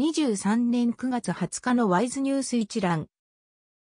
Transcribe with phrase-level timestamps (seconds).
[0.00, 3.08] 2023年9月20日のワイズニュース一覧。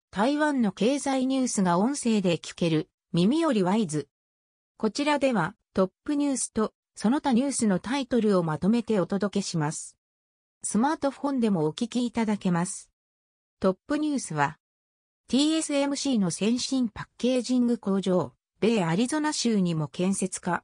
[0.09, 4.08] 台湾の経済ニュースが音声で聞ける耳よりワイズ。
[4.77, 9.95] こちらではトップニュースとその他ニュースのタイトルをまとめてお届けします。
[10.64, 12.90] スマートフォンでもお聞きいただけます。
[13.60, 14.58] トップニュースは
[15.30, 20.64] TSMC の先進パッケージング工場、米アリゾナ州にも建設化。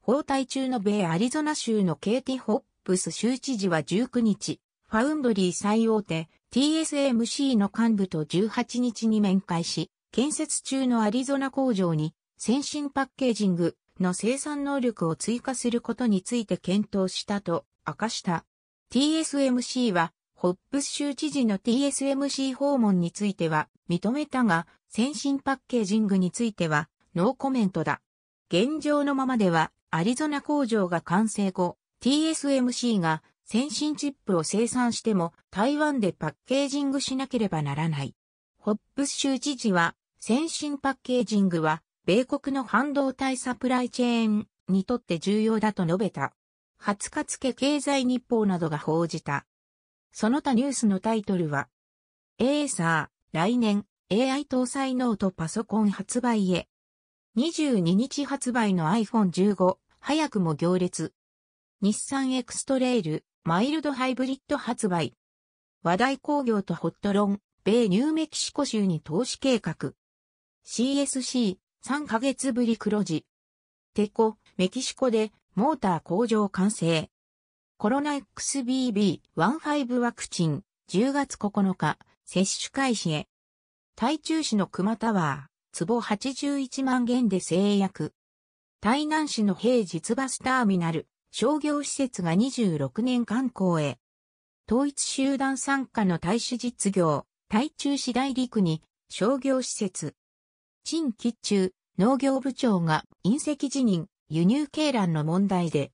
[0.00, 18.44] 包帯中の米アリゾナ州のケイティ・ホッップス州知事は19日、ファウンドリー最大手 TSMC の幹部と18日に面会し、建設中のアリゾナ工場に先進パッケージングの生産能力を追加することについて検討したと明かした。
[18.92, 28.00] TSMC はホップス州知事の TSMC 訪問については認めたが、先進パッケージングについてはノーコメントだ。
[28.48, 38.14] 現状のままではアリゾナ工場が完成後、TSMC が先進チップを生産しても台湾でパッケージングしなければならない。
[38.58, 46.32] ホップス州知事は先進パッケージングは米国の半導体サプライチェーンにとって重要だと述べた。
[46.80, 49.44] 20日付経済日報などが報じた。
[50.12, 51.66] その他ニュースのタイトルは、
[52.38, 56.68] エーサー、来年、AI 搭載ノートパソコン発売へ。
[57.36, 61.12] 22日発売の iPhone15、早くも行列。
[61.82, 65.12] 日産エクストレイル、マイルドハイブリッド発売。
[65.82, 69.92] 和大工業とホットロン、米ニューメキシコ州に投資計画。
[70.64, 73.26] CSC、3ヶ月ぶり黒字。
[73.92, 77.10] テコ、メキシコでモーター工場完成。
[77.76, 83.28] コロナ XBB.1.5 ワクチン、10月9日、接種開始へ。
[83.96, 88.14] 台中市の熊タワー、坪81万元で制約。
[88.80, 91.06] 台南市の平実バスターミナル、
[91.38, 93.98] 商業施設が26年間公へ。
[94.66, 100.14] 統一集団参加の大使実業、台中市大陸に商業施設。
[100.82, 105.92] 陳吉中農業部長が隕石辞任、輸入鶏卵の問題で、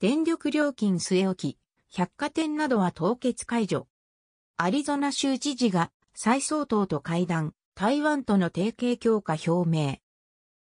[0.00, 1.58] 電力料金据え置き、
[1.96, 3.86] 百貨店などは凍結解除。
[4.56, 9.98] アリゾナ州知事が再総統と会談、台湾との提携強化表明。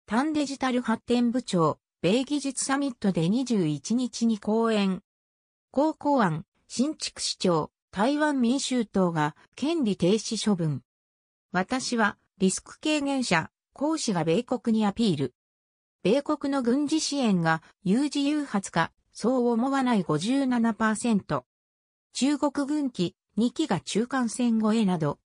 [0.04, 5.04] 単デジタル発展部長、米技術サミットで21日に講演。
[5.70, 10.82] 高校案、新築市長、台湾民衆党が権利停止処分。
[11.52, 15.34] 私はリスク軽減者、講師が米国にアピール。
[16.02, 21.44] 米国の軍事支援が有事誘発かそう思わない57%。
[22.14, 25.20] 中国軍機2機が中間線越えなど。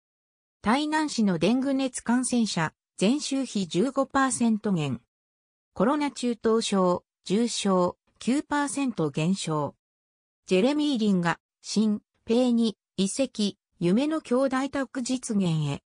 [0.61, 5.04] 台南市のデング熱感染者、前週比15%減。
[5.77, 9.75] コロナ中等症、重症、9%減少。
[10.45, 15.83] ジェレミーリンが、新、ペイに、遺跡、夢の兄弟宅実現へ。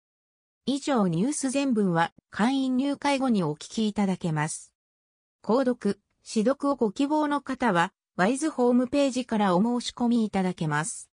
[0.68, 4.72] 以上ニュース全文は会員入会後にお聞きいただけます。
[5.44, 11.08] 購読、指読をご希望の方は、ワイズホームページからお申し込みいただけます。